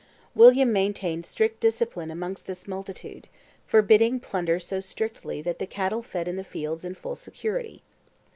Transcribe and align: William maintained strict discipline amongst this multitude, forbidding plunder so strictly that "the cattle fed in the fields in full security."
William 0.33 0.73
maintained 0.73 1.27
strict 1.27 1.59
discipline 1.59 2.09
amongst 2.09 2.47
this 2.47 2.67
multitude, 2.67 3.27
forbidding 3.67 4.19
plunder 4.19 4.59
so 4.59 4.79
strictly 4.79 5.43
that 5.43 5.59
"the 5.59 5.67
cattle 5.67 6.01
fed 6.01 6.27
in 6.27 6.37
the 6.37 6.43
fields 6.43 6.83
in 6.83 6.95
full 6.95 7.15
security." 7.15 7.83